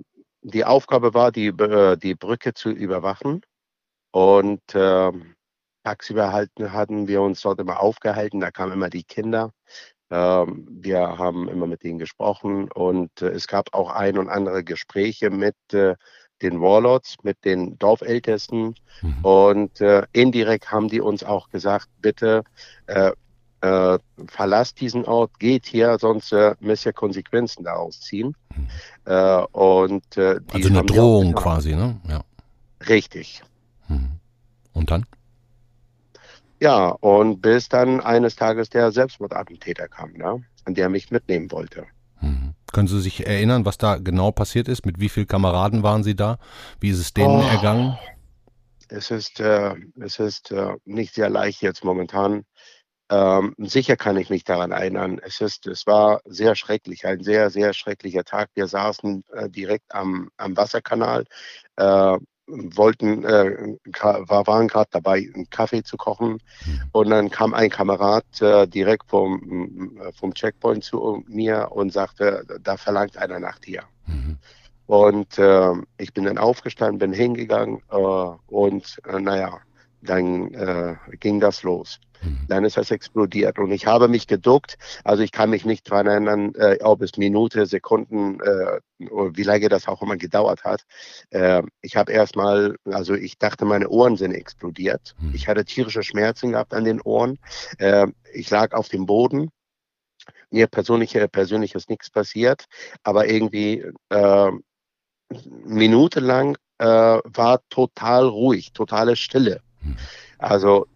[0.41, 3.41] die Aufgabe war, die, äh, die Brücke zu überwachen.
[4.11, 5.35] Und ähm,
[5.89, 8.39] tagsüber halten, hatten wir uns dort immer aufgehalten.
[8.39, 9.51] Da kamen immer die Kinder.
[10.11, 14.63] Ähm, wir haben immer mit ihnen gesprochen und äh, es gab auch ein und andere
[14.63, 15.95] Gespräche mit äh,
[16.41, 18.75] den Warlords, mit den Dorfältesten.
[19.01, 19.25] Mhm.
[19.25, 22.43] Und äh, indirekt haben die uns auch gesagt, bitte
[24.27, 28.33] verlasst diesen Ort, geht hier, sonst müsst ihr Konsequenzen daraus ziehen.
[28.55, 29.47] Mhm.
[29.51, 31.99] Und, also eine Drohung quasi, ne?
[32.07, 32.23] Ja.
[32.87, 33.43] Richtig.
[33.89, 34.11] Mhm.
[34.71, 35.05] Und dann?
[36.59, 40.43] Ja, und bis dann eines Tages der Selbstmordattentäter kam, ne?
[40.65, 41.85] an der mich mitnehmen wollte.
[42.21, 42.53] Mhm.
[42.71, 44.85] Können Sie sich erinnern, was da genau passiert ist?
[44.85, 46.37] Mit wie vielen Kameraden waren Sie da?
[46.79, 47.97] Wie ist es denen oh, ergangen?
[48.89, 52.43] Es ist, äh, es ist äh, nicht sehr leicht jetzt momentan.
[53.11, 55.19] Ähm, sicher kann ich mich daran erinnern.
[55.23, 58.49] Es ist, es war sehr schrecklich, ein sehr, sehr schrecklicher Tag.
[58.53, 61.25] Wir saßen äh, direkt am, am Wasserkanal.
[61.77, 62.17] Äh,
[62.49, 63.77] wollten, äh,
[64.27, 66.39] waren gerade dabei, einen Kaffee zu kochen.
[66.65, 66.81] Mhm.
[66.91, 72.77] Und dann kam ein Kamerad äh, direkt vom, vom Checkpoint zu mir und sagte, da
[72.77, 73.83] verlangt einer Nacht hier.
[74.07, 74.37] Mhm.
[74.87, 79.59] Und äh, ich bin dann aufgestanden, bin hingegangen äh, und äh, naja,
[80.01, 81.99] dann äh, ging das los.
[82.21, 82.45] Mhm.
[82.47, 84.77] Dann ist das explodiert und ich habe mich geduckt.
[85.03, 89.69] Also ich kann mich nicht daran erinnern, äh, ob es Minute, Sekunden, äh, wie lange
[89.69, 90.83] das auch immer gedauert hat.
[91.29, 95.15] Äh, ich habe erstmal, also ich dachte, meine Ohren sind explodiert.
[95.19, 95.33] Mhm.
[95.33, 97.39] Ich hatte tierische Schmerzen gehabt an den Ohren.
[97.77, 99.49] Äh, ich lag auf dem Boden.
[100.51, 102.65] Mir persönlich, persönlich ist nichts passiert,
[103.03, 104.51] aber irgendwie äh,
[105.63, 109.61] minutenlang äh, war total ruhig, totale Stille.
[109.81, 109.97] Hm.
[110.37, 110.87] Also,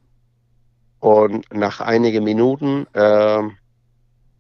[1.04, 3.42] und nach einigen Minuten, äh,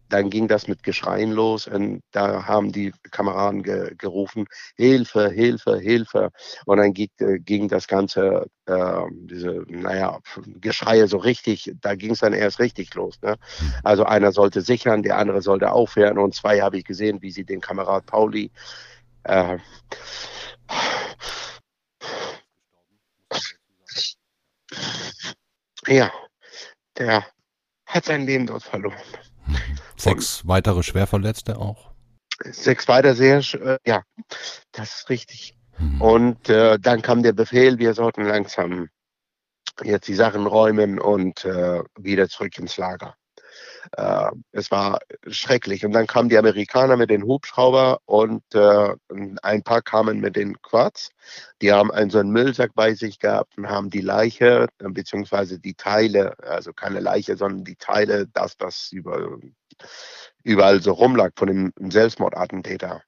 [0.07, 4.45] dann ging das mit Geschreien los und da haben die Kameraden ge gerufen,
[4.77, 6.29] Hilfe, Hilfe, Hilfe.
[6.65, 10.19] Und dann ging, äh, ging das ganze, äh, diese, naja,
[10.61, 13.21] Geschreie so richtig, da ging es dann erst richtig los.
[13.21, 13.35] Ne?
[13.83, 17.43] Also einer sollte sichern, der andere sollte aufhören und zwei habe ich gesehen, wie sie
[17.43, 18.51] den Kamerad Pauli
[19.25, 19.57] äh,
[25.87, 26.09] ja,
[26.97, 27.25] der
[27.85, 28.97] hat sein Leben dort verloren.
[29.97, 31.91] Sechs Und weitere Schwerverletzte auch?
[32.43, 34.03] Sechs weitere sehr, äh, ja,
[34.71, 35.55] das ist richtig.
[35.73, 36.01] Hm.
[36.01, 38.89] Und äh, dann kam der Befehl, wir sollten langsam
[39.83, 43.15] jetzt die Sachen räumen und äh, wieder zurück ins Lager.
[43.91, 45.85] Äh, es war schrecklich.
[45.85, 48.95] Und dann kamen die Amerikaner mit den Hubschrauber und äh,
[49.41, 51.09] ein paar kamen mit den Quads.
[51.61, 55.59] Die haben einen so einen Müllsack bei sich gehabt und haben die Leiche äh, beziehungsweise
[55.59, 59.37] die Teile, also keine Leiche, sondern die Teile, das, was über,
[60.43, 63.01] überall so rumlag von dem Selbstmordattentäter,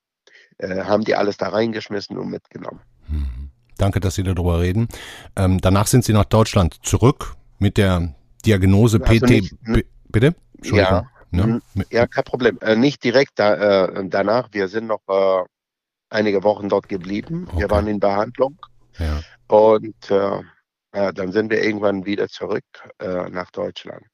[0.58, 2.82] äh, haben die alles da reingeschmissen und mitgenommen.
[3.08, 3.52] Mhm.
[3.78, 4.88] Danke, dass Sie darüber reden.
[5.36, 9.30] Ähm, danach sind Sie nach Deutschland zurück mit der Diagnose also PT.
[9.30, 10.36] Nicht, bitte?
[10.72, 11.62] Ja, ne?
[11.92, 12.58] ja, kein Problem.
[12.62, 14.50] Äh, nicht direkt da, äh, danach.
[14.52, 15.44] Wir sind noch äh,
[16.10, 17.48] einige Wochen dort geblieben.
[17.48, 17.62] Okay.
[17.62, 18.58] Wir waren in Behandlung.
[18.98, 19.22] Ja.
[19.48, 20.42] Und äh,
[20.92, 22.64] dann sind wir irgendwann wieder zurück
[23.00, 24.06] äh, nach Deutschland.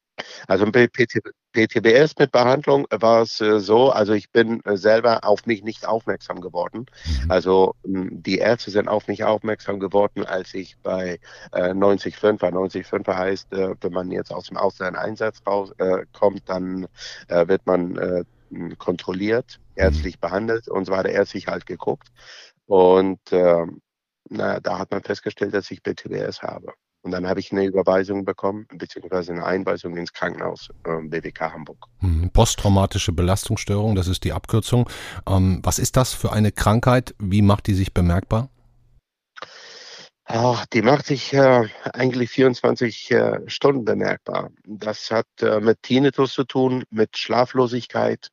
[0.46, 5.46] Also bei PTBS mit Behandlung war es äh, so, also ich bin äh, selber auf
[5.46, 6.86] mich nicht aufmerksam geworden.
[7.04, 7.30] Mhm.
[7.30, 11.20] Also die Ärzte sind auf mich aufmerksam geworden, als ich bei
[11.52, 12.50] äh, 90,5 war.
[12.50, 16.86] 90,5 heißt, äh, wenn man jetzt aus dem Ausland-Einsatz rauskommt, dann
[17.28, 18.24] wird man
[18.78, 19.82] kontrolliert, mhm.
[19.82, 22.08] ärztlich behandelt und zwar hat der ärztlich halt geguckt.
[22.66, 23.80] Und ähm,
[24.28, 26.72] na, da hat man festgestellt, dass ich PTBS habe.
[27.02, 31.86] Und dann habe ich eine Überweisung bekommen, beziehungsweise eine Einweisung ins Krankenhaus äh, BWK Hamburg.
[31.98, 34.88] Hm, posttraumatische Belastungsstörung, das ist die Abkürzung.
[35.28, 37.14] Ähm, was ist das für eine Krankheit?
[37.18, 38.48] Wie macht die sich bemerkbar?
[40.24, 44.50] Ach, die macht sich äh, eigentlich 24 äh, Stunden bemerkbar.
[44.64, 48.28] Das hat äh, mit Tinnitus zu tun, mit Schlaflosigkeit,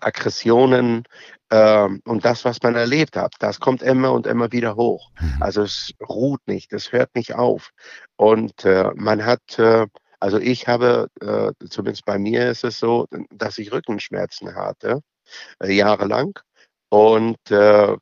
[0.00, 1.04] Aggressionen
[1.50, 5.10] äh, und das, was man erlebt hat, das kommt immer und immer wieder hoch.
[5.20, 5.42] Mhm.
[5.42, 7.70] Also es ruht nicht, es hört nicht auf.
[8.16, 9.86] Und äh, man hat, äh,
[10.20, 15.00] also ich habe, äh, zumindest bei mir ist es so, dass ich Rückenschmerzen hatte,
[15.62, 16.38] äh, jahrelang.
[16.90, 17.96] Und äh,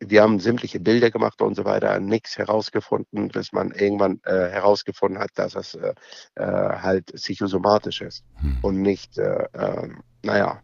[0.00, 5.18] wir haben sämtliche Bilder gemacht und so weiter, nichts herausgefunden, bis man irgendwann äh, herausgefunden
[5.18, 5.94] hat, dass es äh,
[6.36, 8.58] äh halt psychosomatisch ist hm.
[8.62, 9.88] und nicht, äh, äh,
[10.22, 10.60] naja,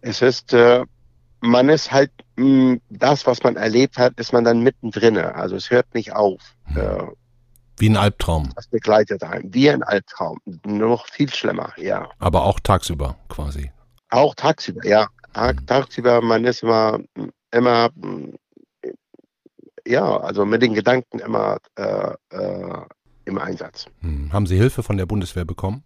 [0.00, 0.84] es ist, äh,
[1.40, 5.16] man ist halt, mh, hm, das, was man erlebt hat, ist man dann mittendrin.
[5.18, 6.40] Also es hört nicht auf.
[6.66, 7.12] Hm.
[7.76, 8.50] Wie ein Albtraum.
[8.54, 9.52] Das begleitet einen.
[9.52, 10.38] Wie ein Albtraum.
[10.64, 12.08] Noch viel schlimmer, ja.
[12.18, 13.72] Aber auch tagsüber quasi.
[14.10, 15.08] Auch tagsüber, ja.
[15.32, 17.00] Tag, tagsüber, man ist immer,
[17.50, 17.90] immer
[19.86, 22.82] ja, also mit den Gedanken immer äh, äh,
[23.24, 23.86] im Einsatz.
[24.00, 24.32] Hm.
[24.32, 25.84] Haben Sie Hilfe von der Bundeswehr bekommen?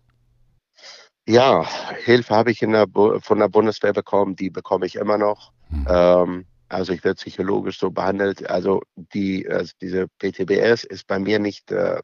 [1.26, 1.66] Ja,
[2.04, 2.86] Hilfe habe ich der,
[3.20, 5.52] von der Bundeswehr bekommen, die bekomme ich immer noch.
[5.68, 5.86] Hm.
[5.88, 8.48] Ähm, also ich werde psychologisch so behandelt.
[8.48, 12.00] Also die, also diese PTBS ist bei mir nicht äh,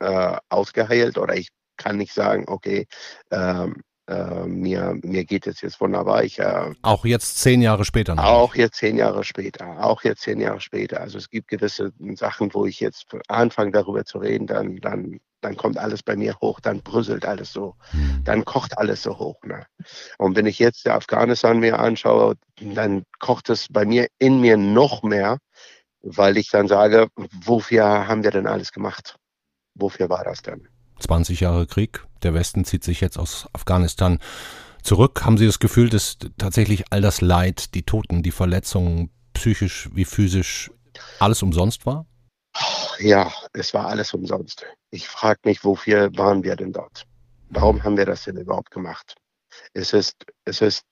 [0.00, 2.86] äh, ausgeheilt oder ich kann nicht sagen, okay,
[3.30, 6.24] ähm, äh, mir, mir geht es jetzt wunderbar.
[6.24, 8.24] Ich, äh, auch jetzt zehn Jahre später noch?
[8.24, 9.82] Auch jetzt zehn Jahre später.
[9.82, 11.00] Auch jetzt zehn Jahre später.
[11.00, 15.56] Also es gibt gewisse Sachen, wo ich jetzt anfange darüber zu reden, dann, dann, dann
[15.56, 18.22] kommt alles bei mir hoch, dann brüsselt alles so, hm.
[18.24, 19.42] dann kocht alles so hoch.
[19.44, 19.66] Ne?
[20.18, 25.02] Und wenn ich jetzt Afghanistan mir anschaue, dann kocht es bei mir in mir noch
[25.02, 25.38] mehr,
[26.02, 29.16] weil ich dann sage, wofür haben wir denn alles gemacht?
[29.74, 30.68] Wofür war das denn?
[31.00, 32.04] 20 Jahre Krieg.
[32.22, 34.18] Der Westen zieht sich jetzt aus Afghanistan
[34.82, 35.24] zurück.
[35.24, 40.04] Haben Sie das Gefühl, dass tatsächlich all das Leid, die Toten, die Verletzungen, psychisch wie
[40.04, 40.70] physisch,
[41.18, 42.06] alles umsonst war?
[42.98, 44.64] Ja, es war alles umsonst.
[44.90, 47.06] Ich frage mich, wofür waren wir denn dort?
[47.50, 49.16] Warum haben wir das denn überhaupt gemacht?
[49.72, 50.84] Es ist, es ist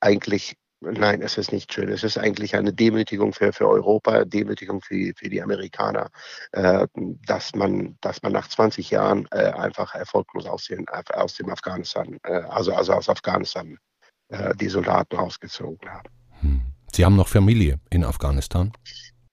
[0.00, 1.88] eigentlich Nein, es ist nicht schön.
[1.88, 6.10] Es ist eigentlich eine Demütigung für, für Europa, Demütigung für, für die Amerikaner,
[6.52, 6.86] äh,
[7.26, 12.18] dass, man, dass man nach 20 Jahren äh, einfach erfolglos aus, den, aus dem Afghanistan,
[12.22, 13.76] äh, also, also aus Afghanistan,
[14.28, 16.08] äh, die Soldaten rausgezogen haben.
[16.40, 16.62] Hm.
[16.92, 18.72] Sie haben noch Familie in Afghanistan?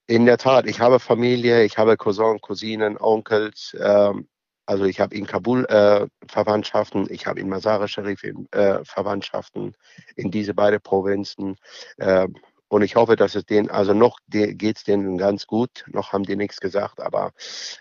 [0.08, 3.76] In der Tat, ich habe Familie, ich habe Cousin, Cousinen, Onkels.
[3.80, 4.28] Ähm,
[4.66, 9.74] also ich habe in Kabul äh, Verwandtschaften, ich habe in Masar Sharif äh, Verwandtschaften
[10.16, 11.56] in diese beiden Provinzen.
[11.98, 12.28] Äh,
[12.68, 16.24] und ich hoffe, dass es denen, also noch geht es denen ganz gut, noch haben
[16.24, 17.32] die nichts gesagt, aber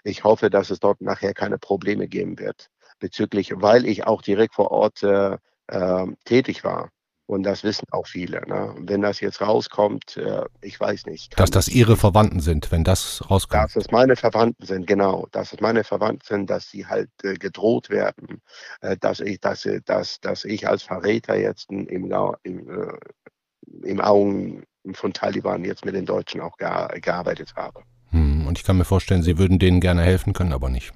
[0.04, 2.70] ich hoffe, dass es dort nachher keine Probleme geben wird
[3.00, 6.92] bezüglich, weil ich auch direkt vor Ort äh, äh, tätig war.
[7.28, 8.42] Und das wissen auch viele.
[8.48, 8.76] Ne?
[8.80, 11.38] Wenn das jetzt rauskommt, äh, ich weiß nicht.
[11.40, 13.64] Dass das Ihre Verwandten sind, wenn das rauskommt.
[13.64, 15.28] Dass es meine Verwandten sind, genau.
[15.32, 18.42] Dass es meine Verwandten sind, dass sie halt äh, gedroht werden,
[18.82, 24.02] äh, dass, ich, dass, äh, dass, dass ich als Verräter jetzt im, im, äh, im
[24.02, 27.82] Augen von Taliban jetzt mit den Deutschen auch gear gearbeitet habe.
[28.12, 30.94] Hm, und ich kann mir vorstellen, Sie würden denen gerne helfen können, aber nicht.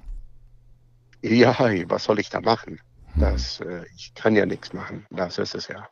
[1.24, 2.80] Ja, was soll ich da machen?
[3.14, 3.22] Hm.
[3.22, 5.08] Das, äh, ich kann ja nichts machen.
[5.10, 5.90] Das ist es ja.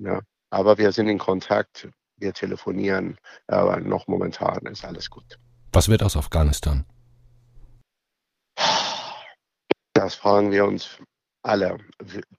[0.00, 0.20] Ja.
[0.50, 5.38] Aber wir sind in Kontakt, wir telefonieren, aber noch momentan ist alles gut.
[5.72, 6.84] Was wird aus Afghanistan?
[9.92, 10.98] Das fragen wir uns
[11.42, 11.78] alle.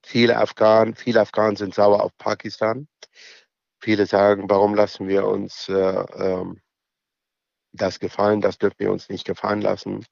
[0.03, 2.87] Viele Afghanen, viele Afghanen sind sauer auf Pakistan.
[3.79, 6.45] Viele sagen, warum lassen wir uns äh, äh,
[7.71, 8.41] das gefallen?
[8.41, 10.05] Das dürfen wir uns nicht gefallen lassen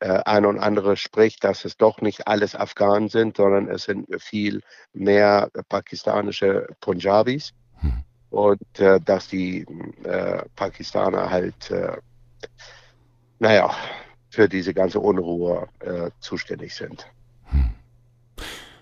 [0.00, 4.06] äh, ein und andere spricht, dass es doch nicht alles Afghanen sind, sondern es sind
[4.18, 8.02] viel mehr pakistanische Punjabis hm.
[8.30, 9.66] und äh, dass die
[10.04, 11.96] äh, Pakistaner halt, äh,
[13.38, 13.74] naja,
[14.30, 17.06] für diese ganze Unruhe äh, zuständig sind.
[17.50, 17.70] Hm.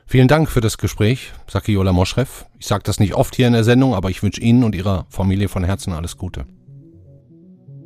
[0.07, 2.47] Vielen Dank für das Gespräch, Sakiola Moschrev.
[2.59, 5.07] Ich sage das nicht oft hier in der Sendung, aber ich wünsche Ihnen und Ihrer
[5.11, 6.47] Familie von Herzen alles Gute.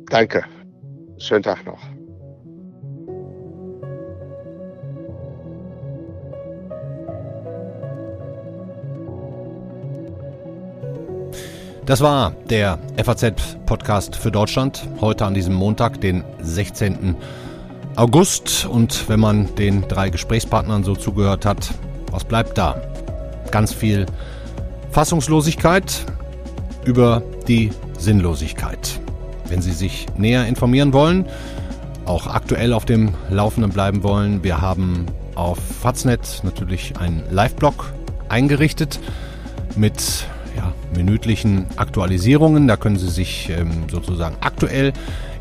[0.05, 0.45] Danke.
[1.17, 1.79] Schönen Tag noch.
[11.85, 14.87] Das war der FAZ-Podcast für Deutschland.
[15.01, 17.13] Heute an diesem Montag, den 16.
[17.97, 18.65] August.
[18.65, 21.73] Und wenn man den drei Gesprächspartnern so zugehört hat,
[22.09, 22.81] was bleibt da?
[23.51, 24.05] Ganz viel
[24.91, 26.05] Fassungslosigkeit
[26.85, 29.01] über die Sinnlosigkeit.
[29.49, 31.25] Wenn Sie sich näher informieren wollen,
[32.05, 37.93] auch aktuell auf dem Laufenden bleiben wollen, wir haben auf Faznet natürlich einen Live-Blog
[38.29, 39.01] eingerichtet
[39.75, 40.27] mit
[40.95, 42.67] minütlichen Aktualisierungen.
[42.67, 44.93] Da können Sie sich ähm, sozusagen aktuell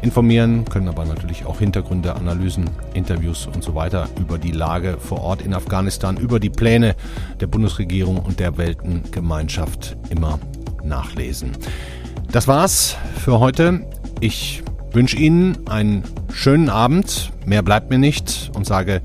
[0.03, 5.23] informieren, können aber natürlich auch Hintergründe, Analysen, Interviews und so weiter über die Lage vor
[5.23, 6.97] Ort in Afghanistan, über die Pläne
[7.41, 10.39] der Bundesregierung und der Weltengemeinschaft immer
[10.83, 11.53] nachlesen.
[12.33, 13.87] Das war's für heute.
[14.21, 14.63] Ich
[14.93, 17.31] wünsche Ihnen einen schönen Abend.
[17.47, 19.01] Mehr bleibt mir nicht und sage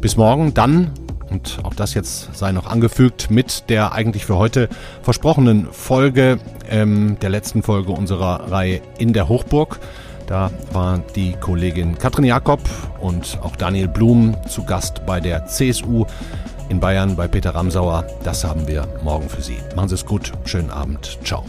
[0.00, 0.54] bis morgen.
[0.54, 0.90] Dann
[1.34, 4.68] und auch das jetzt sei noch angefügt mit der eigentlich für heute
[5.02, 6.38] versprochenen Folge,
[6.70, 9.80] ähm, der letzten Folge unserer Reihe in der Hochburg.
[10.26, 12.60] Da war die Kollegin Katrin Jakob
[13.00, 16.06] und auch Daniel Blum zu Gast bei der CSU
[16.68, 18.06] in Bayern bei Peter Ramsauer.
[18.22, 19.58] Das haben wir morgen für Sie.
[19.74, 20.32] Machen Sie es gut.
[20.44, 21.18] Schönen Abend.
[21.24, 21.44] Ciao.